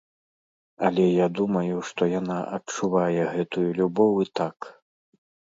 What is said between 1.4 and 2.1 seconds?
думаю, што